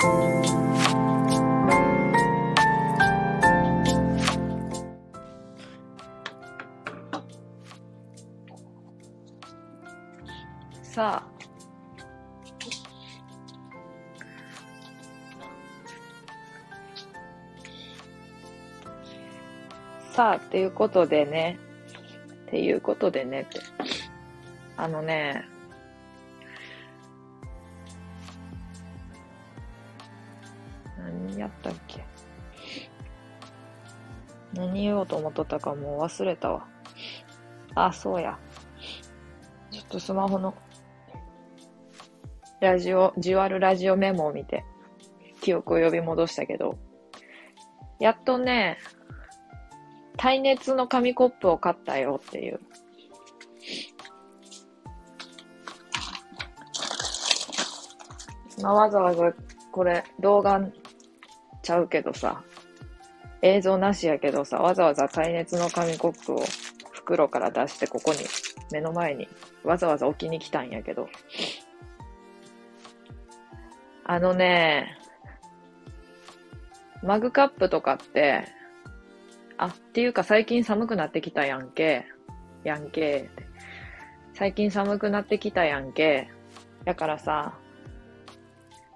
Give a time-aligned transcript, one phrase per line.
[0.00, 0.06] さ
[10.88, 11.30] あ。
[20.12, 21.58] さあ、っていうことでね、
[22.46, 23.60] っていうことでねって。
[24.78, 25.49] あのね、
[34.60, 36.68] 何言おうと思っとったかもう忘れたわ。
[37.74, 38.38] あ、そうや。
[39.70, 40.54] ちょっとスマホの
[42.60, 44.64] ラジオ、じわるラジオメモを見て、
[45.40, 46.78] 記憶を呼び戻したけど、
[47.98, 48.76] やっとね、
[50.18, 52.60] 耐熱の紙コップを買ったよっていう。
[58.62, 59.32] まあ、わざわざ
[59.72, 60.60] これ動画
[61.62, 62.42] ちゃうけどさ、
[63.42, 66.44] 映像なしやけどさ、わざわざ耐熱の紙コップを
[66.92, 68.18] 袋から出してここに、
[68.72, 69.28] 目の前に
[69.64, 71.08] わざわざ置きに来たんやけど、
[74.04, 74.98] あのね、
[77.02, 78.44] マグカップとかって、
[79.56, 82.06] あ、っていうか最近寒くなってきたやんけ。
[82.64, 83.30] やんけ。
[84.34, 86.28] 最近寒くなってきたやんけ。
[86.84, 87.58] だからさ、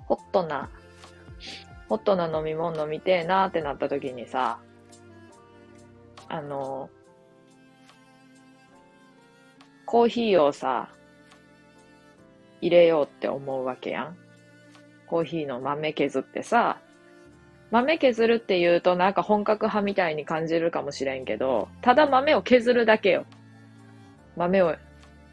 [0.06, 0.70] ホットな、
[1.88, 4.58] ホットな飲み物飲みてえなーってなった時にさ、
[6.28, 6.88] あの、
[9.84, 10.88] コーヒーをさ、
[12.60, 14.16] 入れようって思うわけやん。
[15.06, 16.80] コーヒーの豆削ってさ、
[17.70, 23.26] 豆削るって言うとなんか本格派みたいに感じるかもしれんけど、ただ豆を削るだけよ。
[24.36, 24.76] 豆を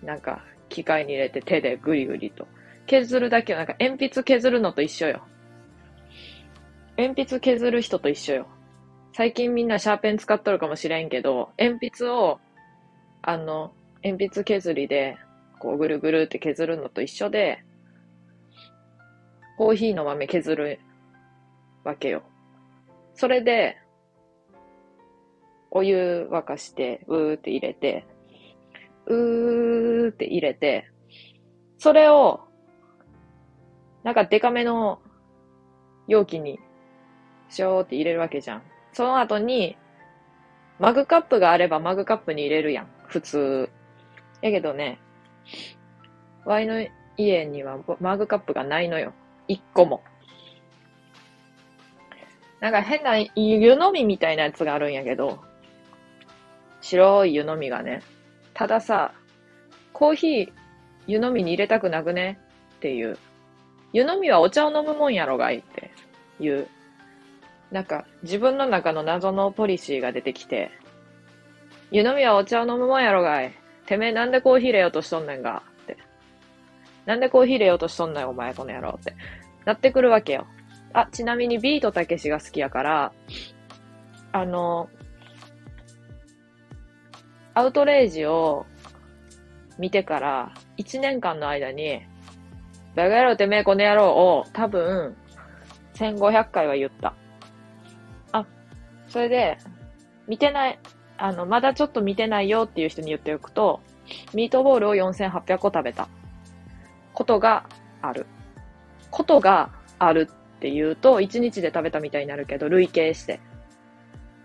[0.03, 2.47] なんか機械に入れて手でグリグリと。
[2.87, 3.59] 削るだけよ。
[3.59, 5.25] なんか鉛筆削るのと一緒よ。
[6.97, 8.47] 鉛筆削る人と一緒よ。
[9.13, 12.39] 最近みんなシャーペン使っとるかもしれんけど、鉛筆を、
[13.21, 13.73] あの、
[14.03, 15.17] 鉛筆削りで、
[15.59, 17.63] こうぐるぐるって削るのと一緒で、
[19.57, 20.79] コーヒーの豆削る
[21.83, 22.23] わけよ。
[23.13, 23.77] それで、
[25.69, 28.05] お湯沸かして、うーって入れて、
[29.07, 30.89] うーって入れて、
[31.77, 32.41] それを、
[34.03, 34.99] なんかデカめの
[36.07, 36.59] 容器に、
[37.51, 38.63] しょーって入れるわけじゃん。
[38.93, 39.77] その後に、
[40.79, 42.87] マグカップがあればマグカップに入れるやん。
[43.07, 43.69] 普通。
[44.41, 44.97] やけどね、
[46.45, 46.83] ワイの
[47.17, 49.13] 家にはマグカップがないのよ。
[49.47, 50.01] 一個も。
[52.59, 55.43] なんか変な湯飲みみたいなやつがあるんやけど、
[56.79, 58.01] 白い湯飲みがね。
[58.53, 59.13] たださ、
[59.93, 60.53] コーヒー
[61.05, 62.39] 湯飲みに入れたくなくね？
[62.77, 63.17] っていう。
[63.93, 65.91] 湯飲みはお茶を飲むもんやろがいって
[66.39, 66.67] いう。
[67.71, 70.71] なんか自分の中の謎のポリシーが出てきて、
[71.91, 73.53] 湯飲みはお茶を飲むもんやろがい。
[73.85, 75.63] てめえなんでコーヒー入れようとしとんねんが。
[75.83, 75.97] って。
[77.05, 79.15] なんでコーヒー入れようとしとんねんお前この野郎って。
[79.65, 80.47] なってくるわけよ。
[80.93, 83.13] あ、ちなみにビートたけしが好きやから、
[84.33, 84.89] あの、
[87.53, 88.65] アウトレイジを
[89.77, 92.01] 見てから1年間の間に、
[92.95, 95.15] バカ野郎てめえこの野郎を多分
[95.95, 97.13] 1500回は言った。
[99.11, 99.57] それで、
[100.27, 100.79] 見てない、
[101.17, 103.81] あの、まだちょっと見てないよっていう人に言っておくと、
[104.33, 106.07] ミートボールを4800個食べた
[107.13, 107.65] ことが
[108.01, 108.25] ある。
[109.09, 109.69] ことが
[109.99, 113.41] あるっていうと、1日で食べたみたいになるけど、累計して。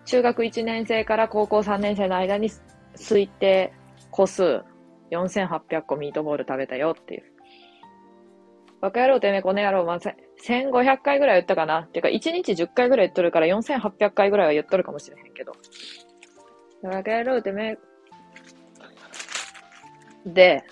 [0.05, 2.51] 中学1年生から高校3年生の間に
[2.97, 3.73] 推定
[4.11, 4.63] 個数
[5.13, 7.36] 4800個ミートボール食べたよっていう。
[8.81, 15.53] バカ野郎てめえこの野郎、まあ、1500回ぐらい言ったかなてか、1日10回ぐらい言っとるから4800回ぐらいは言っとるかもしれへんけど。
[16.83, 17.79] バカ野郎てめえ。
[20.27, 20.65] で、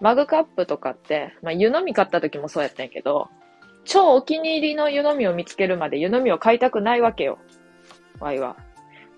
[0.00, 3.28] マグカップとかって、まあ、湯飲み買った時もそうやったんやけど、
[3.84, 7.38] 超お気に入りの湯飲みを見つけるまで湯飲みを買いたくないわけよ。
[8.20, 8.56] わいは。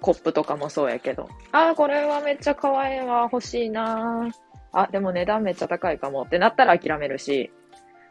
[0.00, 1.28] コップとかもそうやけど。
[1.52, 3.28] ああ、これはめっちゃ可愛いわ。
[3.30, 4.30] 欲しいな
[4.72, 7.50] あ、でも値段めっちゃ高いかもってなったら諦めるし。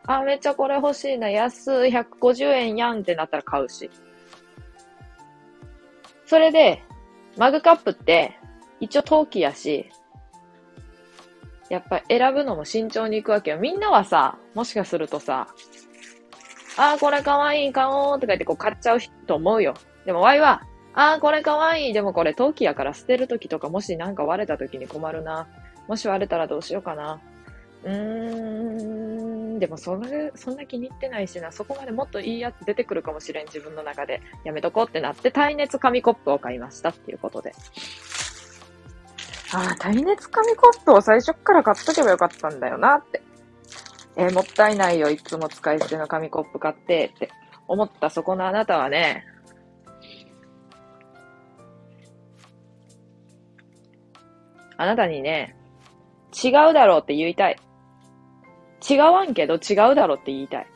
[0.05, 1.29] あ、めっちゃこれ欲しいな。
[1.29, 3.89] 安い150円やんってなったら買うし。
[6.25, 6.83] それで、
[7.37, 8.37] マグカップって、
[8.79, 9.89] 一応陶器やし、
[11.69, 13.57] やっぱ選ぶのも慎重に行くわけよ。
[13.57, 15.47] みんなはさ、もしかするとさ、
[16.77, 19.73] あーこれかわいい、買おうとか言ってこう買っちゃうと思うよ。
[20.05, 20.63] でもワイは、
[20.93, 25.47] あーこれかわいい、でもこれ陶器やから捨てるときとかもしなんか割れたときに困るな。
[25.89, 27.19] もし割れたらどうしようかな。
[27.83, 34.21] うーん、でもそれ、そんな気に入ってないしな、そこまでもっといいやつ出てくるかもしれん、自分の中で。
[34.43, 37.53] やめとこうってなって、耐熱紙コップを買いましたっていうことで。
[39.51, 43.23] ああ、耐熱紙コップを最初から買っとけばよかったんだよなって。
[44.15, 47.31] えー、もったいないよ、いつも使い捨ての紙コップ買ってって
[47.67, 49.25] 思ったそこのあなたはね、
[54.77, 55.57] あなたにね、
[56.33, 57.57] 違うだろうって言いたい。
[58.89, 60.67] 違わんけど違うだろうって言いたい。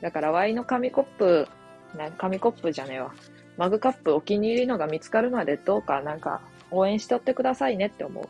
[0.00, 1.48] だから、ワイの紙コップ、
[1.96, 3.12] な紙コップじゃねえわ。
[3.56, 6.40] マグカップお気に入りのが見つかるまでどうかなんか
[6.70, 8.24] 応援しとってくださいねって思う。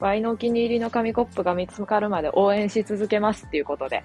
[0.00, 4.04] ワイのお気に入りの紙コップが見つかるまで応援し続けますっていうことで。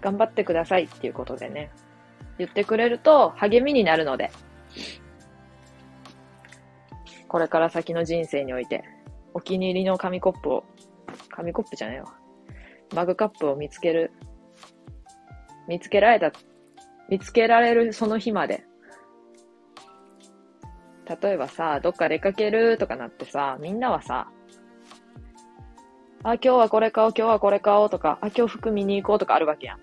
[0.00, 1.70] 頑張ってくださいっていうことでね。
[2.36, 4.30] 言ってくれると励みになるので。
[7.34, 8.84] これから先の人生において
[9.32, 10.64] お気に入りの紙コップを、
[11.30, 12.14] 紙コップじゃないわ。
[12.94, 14.12] マグカップを見つける、
[15.66, 16.30] 見つけられた、
[17.08, 18.64] 見つけられるその日まで。
[21.20, 24.28] 例えばさ、どっか出かけるとかなってさ、みんなはさ、
[26.22, 29.80] あ、今日はこれ買おう、今日はこれ買おうとか、あ、今日服見に行こうとかあるわけやん。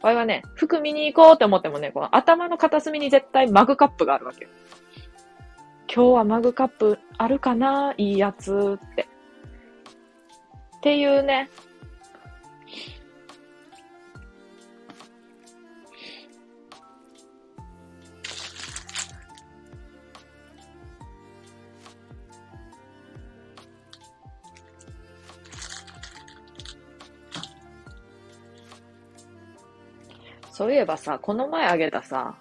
[0.00, 4.50] これはね、服見に行こうって思ってもね、この頭の片隅に絶対マグカップがあるわけよ。
[5.96, 9.08] 今日はマグカップあるかないいやつって。
[10.76, 11.48] っていうね。
[30.52, 32.36] そういえばさ、この前あげたさ、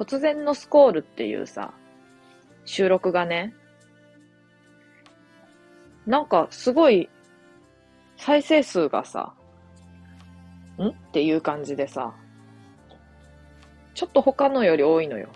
[0.00, 1.74] 突然のスコールっていうさ、
[2.64, 3.54] 収録がね、
[6.06, 7.10] なんかすごい
[8.16, 9.34] 再生数がさ、
[10.78, 10.88] ん？
[10.88, 12.14] っていう感じでさ、
[13.92, 15.28] ちょっと他のより多いのよ。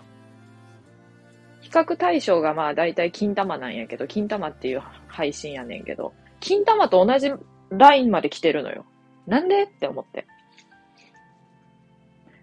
[1.61, 7.31] 比較対象がまあ大体金玉なんやけど、金玉っていう配信やねんけど、金玉と同じ
[7.69, 8.85] ラインまで来てるのよ。
[9.27, 9.63] なんで？
[9.63, 10.25] って思って。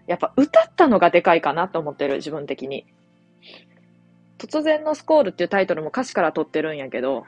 [0.07, 2.85] やっぱ歌ったのがでかいかなと思ってる、自分的に。
[4.37, 7.25] 突然のスコールっていうタイトルも歌詞から取ってるんやけど、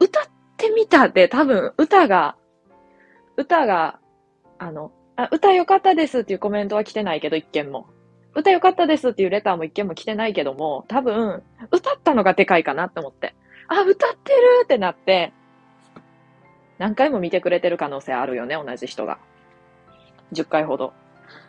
[0.00, 0.24] 歌っ
[0.56, 2.36] てみたって多分歌が、
[3.36, 3.98] 歌が、
[4.58, 7.86] あの、あ、歌良かったですっていうコメントは来てないけど、一件も。
[8.34, 13.34] 歌良かったですっていうレターも一件も来てないけども、多分、歌ったのがでかいかなって思って。
[13.68, 15.32] あ、歌ってるってなって、
[16.78, 19.18] 何回も見てくれてる可能性あるよね、同じ人が。
[20.32, 20.92] 10回ほど。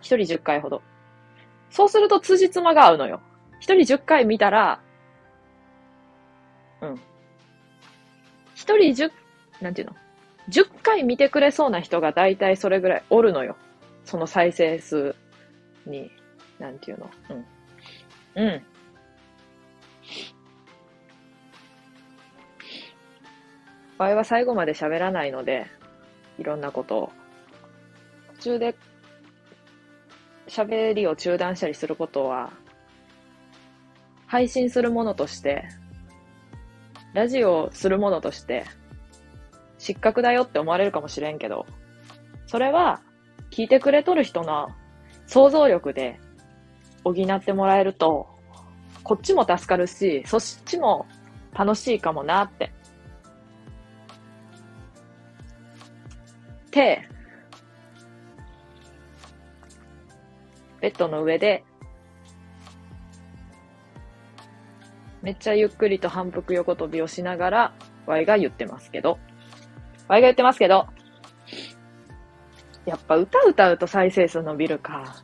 [0.02, 0.82] 一人10回ほど。
[1.70, 3.22] そうすると辻褄が合うのよ。
[3.60, 4.82] 一人10回見たら、
[6.82, 7.02] うん。
[8.54, 9.12] 一人10、
[9.62, 9.96] なんていうの
[10.50, 13.56] ?10 回見てくれそうな人が大体それぐらいおるのよ。
[14.04, 15.16] その再生数
[15.86, 16.12] に、
[16.60, 17.10] なんていうの？
[18.36, 18.44] うん。
[18.44, 18.64] うん。
[23.98, 25.68] 場合は最後まで喋らないので、
[26.38, 27.12] いろんなことを。
[28.38, 28.76] 途中で
[30.48, 32.52] 喋りを中断したりすることは、
[34.28, 35.66] 配信するものとして、
[37.14, 38.66] ラジオするものとして、
[39.78, 41.66] 失格だよって思われるかもしれんけど、
[42.48, 43.02] それは、
[43.52, 44.70] 聞いてくれとる人の
[45.28, 46.20] 想像力で
[47.04, 48.28] 補ってもらえると、
[49.04, 51.06] こっちも助かるし、そっちも
[51.54, 52.72] 楽しいかもなって。
[56.76, 57.08] て、
[60.86, 61.64] ベッドの上で、
[65.24, 67.74] めっちゃゆっくりと反復横跳びをしながら、
[68.06, 69.18] ワイが言ってますけど、
[70.08, 70.86] ワイが言ってますけど、
[72.86, 75.24] やっぱ歌歌うと再生数伸びるか。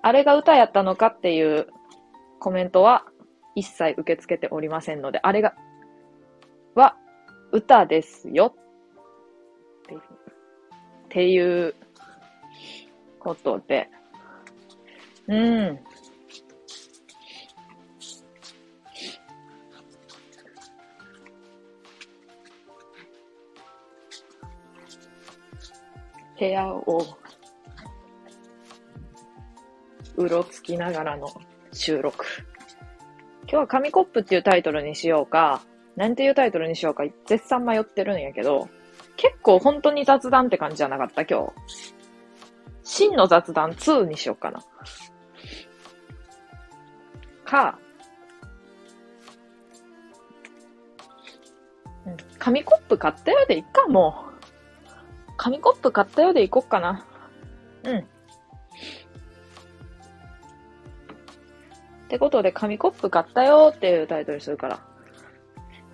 [0.00, 1.66] あれが歌やったのかっていう
[2.40, 3.04] コメントは
[3.54, 5.52] 一切受け付けておりませんので、あれが、
[6.74, 6.96] は
[7.52, 8.56] 歌ですよ
[11.04, 11.74] っていう
[13.22, 13.88] ことで、
[15.28, 15.78] うん。
[26.38, 27.06] 部屋を
[30.16, 31.28] うろつきながらの
[31.72, 32.24] 収録。
[33.42, 35.62] 今日は紙コップっていうタイトルにしようか、
[35.94, 38.68] なんていうタイトルにしようか絶賛迷ってるんやけど、
[39.16, 42.01] 結構本当に雑談って感じじゃなかった今日。
[42.92, 44.62] 真の雑談2にしようかな。
[47.46, 47.78] か、
[52.04, 55.32] うん、紙コップ買ったようでいっか、もう。
[55.38, 57.06] 紙コップ買ったようでいこっかな。
[57.84, 57.98] うん。
[57.98, 58.04] っ
[62.08, 64.80] てことで、紙コップ買ったよっていうタイトルするから。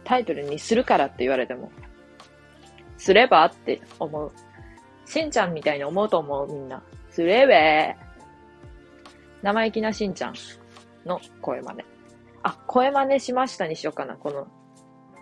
[0.02, 1.71] タイトルにするからって言われても。
[2.97, 4.33] すればって思う。
[5.09, 6.83] しんちゃんみたいに思うと思う、みんな。
[7.11, 7.97] すれべ
[9.43, 10.35] 生意気なしんちゃん
[11.07, 11.85] の声真似。
[12.43, 14.17] あ、声真似しましたにしようかな。
[14.17, 14.47] この、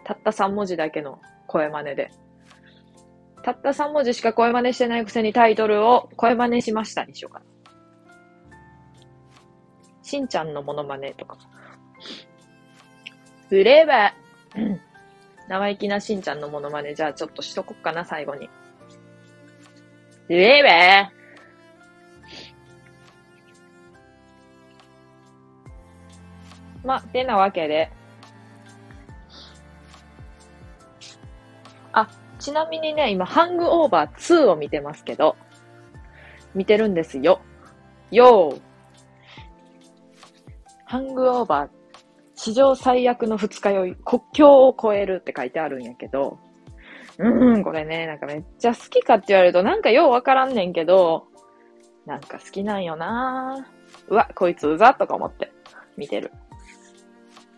[0.05, 2.11] たった3文字だけの声真似で。
[3.45, 7.45] たった3文字しか声真似してないくせにタイトルを声真似しましたにしようかな。
[10.03, 11.39] しんちゃんのモノマネとか。
[13.49, 14.15] すれば、
[15.49, 18.51] 生意気なしんちゃんのモノマネ、じゃあちょっとしとこっかな、最後に。
[20.27, 21.13] すれば、
[26.85, 27.91] まてなわけで。
[31.93, 35.37] あ、ちなみにね、今、ハングオーバー2を見てますけど、
[36.55, 37.41] 見てるんですよ。
[38.11, 38.61] よー。
[40.85, 41.71] ハングオーバー、
[42.37, 46.39] 史上最悪の二日酔い、国境を越えるって書いてあるんやけど、
[47.19, 51.27] うん、これね、なんかめっちゃ好きかって言われるとなんかようわからんねんけど、
[52.05, 53.67] なんか好きなんよな
[54.09, 55.53] うわ、こいつうざとか思って
[55.97, 56.31] 見てる。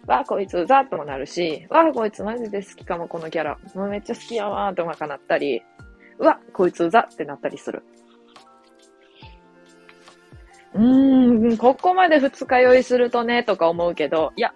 [0.06, 3.58] わ、こいつうざともなるし、わ、こいつマジで好きかも、このキャラ。
[3.74, 5.62] もうめっちゃ好きやわーってかなったり、
[6.18, 7.82] うわ、こいつうざってなったりする。
[10.74, 14.54] うーん、ここまで二日酔いするとね、とか思うけど、いや、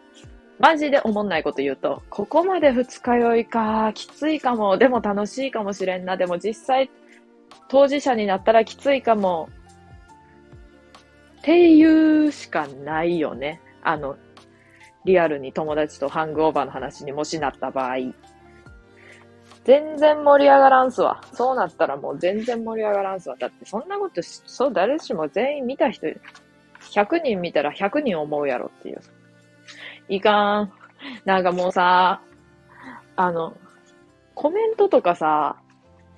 [0.63, 6.89] マジで思んないこと言うと、ここまで二日酔いか、きついかも、でも楽しいかもしれんな、でも実際、
[7.67, 9.49] 当事者になったらきついかも、
[11.41, 13.61] っていうしかないよね。
[13.83, 14.17] あの、
[15.05, 17.97] リアルに友達とハングオーバーの話にもしなった場合。
[19.65, 21.21] 全然盛り上がらんすわ。
[21.33, 23.35] そうなったらもう全然盛り上がらんすわ。
[23.37, 26.07] だってそんなことそう誰しも全員見た人、
[26.93, 29.01] 100人見たら100人思うやろっていう。
[30.09, 30.73] いかん。
[31.25, 32.21] なんかもうさ、
[33.17, 33.57] あの、
[34.35, 35.57] コメントとかさ、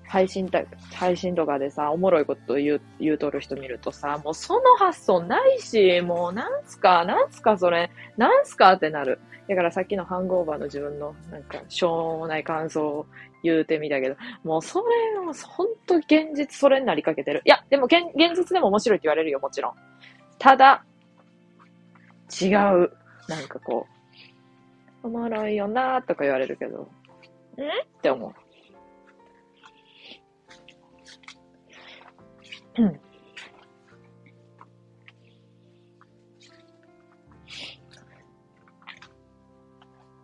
[0.06, 0.62] 配信た、
[0.92, 9.18] 配信とかでさ、おもろいこと言う、言うとる人見るとさ、もうその発想ないし、もうなんすか、なんすかそれ、なんすかってなる。
[9.48, 13.06] だからさっきのハングオーバーの自分の、なんか、しょうもない感想を
[13.42, 14.84] 言うてみたけど、もうそれ、
[15.32, 17.42] ほんと現実それになりかけてる。
[17.44, 19.72] いや、でも現実でも面白いって言われるよ、もちろん。
[20.38, 20.84] ただ、
[22.40, 22.92] 違う。
[23.28, 23.86] なんかこ
[25.02, 26.86] う、おもろいよなーとか言われるけど、んっ
[28.02, 28.34] て思
[32.76, 32.82] う。
[32.82, 33.00] うん。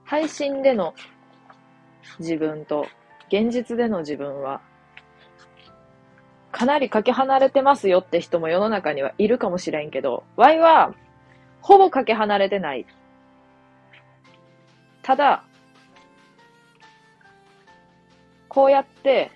[0.05, 0.93] 配信での
[2.19, 2.85] 自分と
[3.29, 4.61] 現実での自分は
[6.51, 10.95] かなりかけ離れてますよって人も世の中にはいるかもしれんけど、Y は
[11.63, 12.87] ほぼかけ離れてない。
[15.03, 15.45] ただ、
[18.49, 19.31] こうやって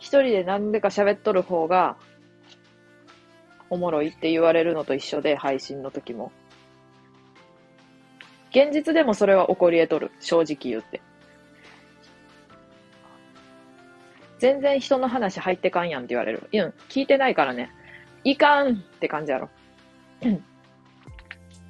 [0.00, 1.96] 一人で何でか喋っとる方が、
[3.68, 6.32] おもろいって言われるのと一緒で、配信の時も。
[8.50, 10.10] 現実でもそれは起こり得とる。
[10.18, 11.00] 正直言って。
[14.38, 16.48] 全然人の話入ってかんやんって言われる。
[16.50, 17.70] うん、聞いてないからね。
[18.24, 19.50] いかんって感じやろ。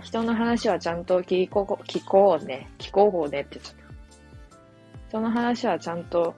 [0.03, 2.71] 人の話はちゃんと聞こう、聞こうね。
[2.79, 5.09] 聞こうねって言っちゃった。
[5.09, 6.35] 人の話はちゃんと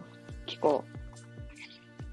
[0.47, 0.93] 聞こう。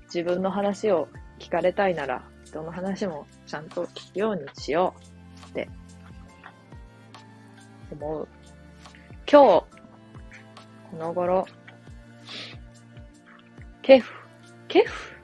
[0.05, 1.07] 自分の話を
[1.39, 4.95] 聞かれたいなら、人の話もちゃんと聞くようにしよ
[5.47, 5.69] うって
[7.91, 8.27] 思う。
[9.31, 9.65] 今日、こ
[10.97, 11.47] の頃、
[13.81, 14.11] ケフ、
[14.67, 15.15] ケフ、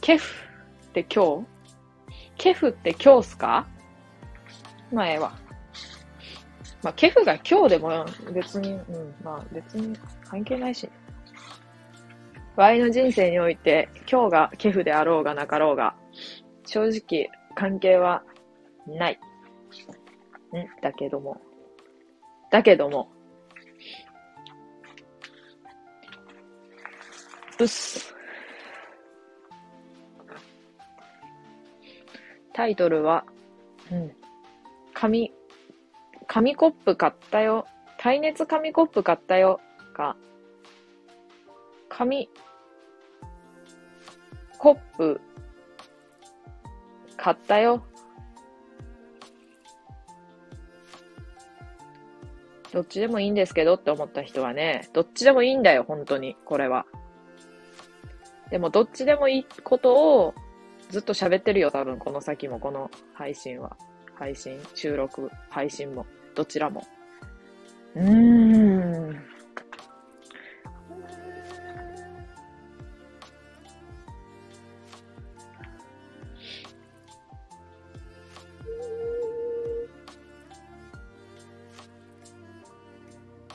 [0.00, 0.34] ケフ
[0.88, 1.46] って今日？
[2.36, 3.66] ケフって今日っすか？
[4.92, 5.32] まあええわ。
[6.82, 10.88] まあケフが今日でも別に、うん、まあ別に関係ないし。
[12.56, 15.94] ワイの人生において、今日がケフであろうがなかろうが、
[16.66, 18.24] 正直関係は
[18.86, 19.20] ない。
[20.56, 21.40] んだけども。
[22.50, 23.12] だけども。
[27.60, 28.14] うっす。
[32.52, 33.24] タイトルは、
[33.92, 34.12] うん。
[35.00, 35.32] 紙、
[36.26, 37.66] 紙コップ買ったよ。
[37.98, 39.60] 耐熱紙コップ買ったよ。
[39.94, 40.16] か、
[41.88, 42.28] 紙
[44.58, 45.20] コップ、
[47.16, 47.84] 買ったよ。
[52.72, 56.86] どっちでもいいんですけどって思った人はね、どっちでもいいんだよ、本当に、これは。
[58.50, 60.34] でも、どっちでもいいことを
[60.90, 63.76] ずっと喋ってるよ、多分、この先も、この配信は。
[64.18, 66.82] 配信、収録、配信も、どちらも。
[67.94, 69.24] うーん。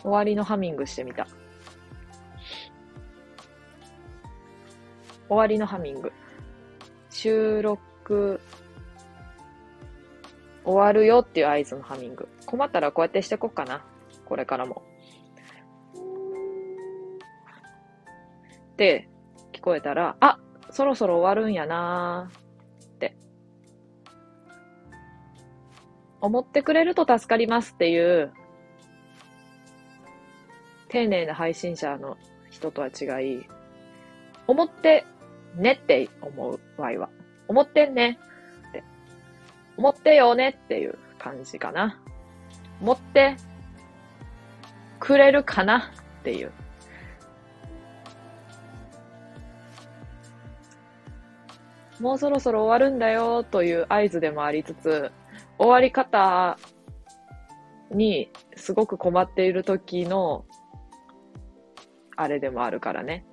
[0.02, 1.28] 終わりのハミングしてみた。
[5.28, 6.12] 終わりのハミング。
[7.10, 8.40] 収録、
[10.66, 12.28] 終わるよっていう合図のハミング。
[12.46, 13.84] 困ったらこうやってしてこっかな。
[14.26, 14.84] これからも。
[18.78, 19.08] で、
[19.52, 20.40] 聞こえたら、あ、
[20.72, 23.16] そろそろ終わるんやなーって。
[26.22, 28.32] 思ってくれると助かりますっていう
[30.94, 32.18] 丁寧な配信者の
[32.50, 33.46] 人とは違い、
[34.48, 35.06] 思って
[35.56, 37.10] ねって思う場合は。
[37.48, 38.20] 思ってんね
[39.74, 39.82] って。
[39.82, 42.00] 思ってよねっていう感じかな。
[42.82, 43.38] 思って
[45.00, 46.52] くれるかなっていう。
[52.00, 55.12] もうそろそろ終わるんだよという合図でもありつつ、
[55.58, 56.58] 終わり方
[57.92, 60.46] にすごく困っている時の
[62.16, 63.26] あれでもあるからね。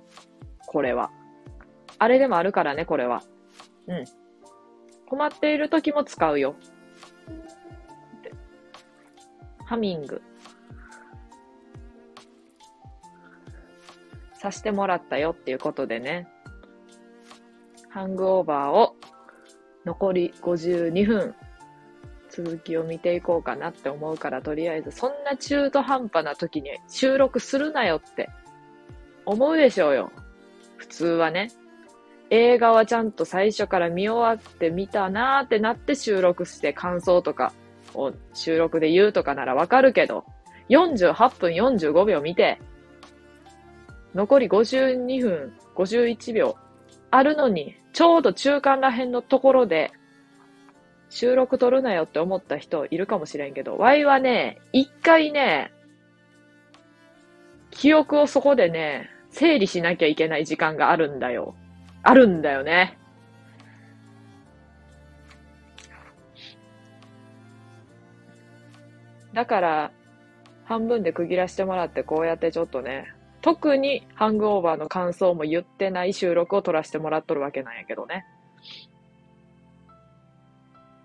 [0.67, 1.11] これは。
[1.99, 3.23] あれでもあるからね、これは。
[3.87, 4.20] うん。
[5.11, 6.55] 困っている時も使うよ。
[9.65, 10.21] ハミング。
[14.35, 16.29] さしてもらったよっていうことでね。
[17.89, 18.95] ハングオーバーを
[19.83, 21.35] 残り52分
[22.29, 28.29] 続きを見ていこうかなって思うからとりあえずそんな中途半端な時に収録するなよって
[29.25, 30.09] 思うでしょうよ。
[30.77, 31.49] 普通はね。
[32.31, 37.51] 映画はちゃんと最初から見終わって見たなーってなって収録して感想とか
[37.93, 40.23] を収録で言うとかならわかるけど、
[40.69, 42.61] 48分45秒見て、
[44.15, 46.55] 残り52分51秒
[47.11, 49.91] あるのに、ちょうど中間ら辺のところで、
[51.09, 55.73] 収録撮るなよって思った人いるかもしれんけど、ワイはね、一回ね、
[57.71, 61.55] 記憶をそこでね、整理しなきゃいけない時間があるんだよ。
[62.03, 62.97] あるんだよね。
[69.33, 69.91] だから、
[70.65, 73.05] 半分で区切らしてもらって、こうやってちょっとね、
[73.41, 78.25] 特にハングオーバーの感想も言ってない収録を撮らせてもらっとるわけなんやけどね。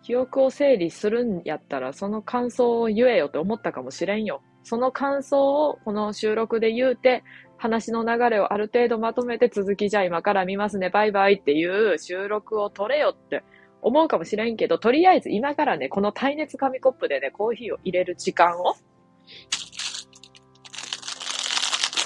[0.03, 4.41] 記憶を整理するんやったら、その感想を言えよって思ったかもしれんよ。
[4.63, 7.25] その感想をこの収録で言うて、
[7.59, 13.43] 話の流れをある程度まとめて続きじゃ今から見ますね、バイバイっていう収録を取れよって
[13.83, 18.75] 思うかもしれんけど、とりあえず今からね、この耐熱紙コップでね、コーヒーを入れる時間を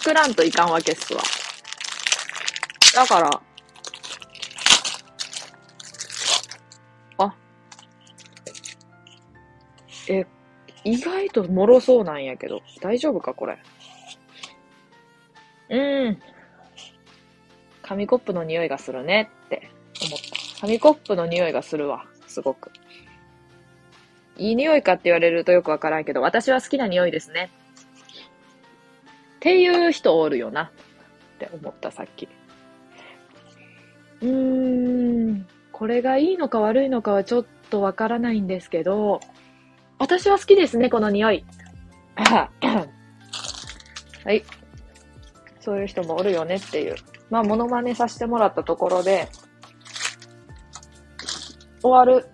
[0.03, 1.21] 作らんといかんわけっすわ。
[2.95, 3.43] だから、
[7.19, 7.35] あ、
[10.09, 10.27] え、
[10.85, 13.59] 意外と脆そうなんやけど、大丈夫かこれ？
[15.70, 16.18] うん。
[17.83, 19.70] 紙コップの匂いがするねって
[20.04, 20.61] 思った。
[20.61, 22.04] 紙コップの匂いがするわ。
[22.26, 22.70] すごく。
[24.37, 27.50] いい匂いかって言われるとよくわからんけど、私は好きな匂いですね。
[29.37, 30.64] っていう人おるよな。
[30.64, 30.70] っ
[31.38, 32.28] て思ったさっき。
[34.22, 35.46] うーん。
[35.72, 39.20] これがいいのか悪いのかはちょっとわからないんですけど、
[39.98, 41.44] 私は好きですね、この匂い。
[42.14, 42.50] は
[44.33, 44.44] い。
[45.61, 46.96] そういう人もおるよねっていう。
[47.29, 49.29] まあ、モノマネさせてもらったところで、
[51.83, 52.27] 終わる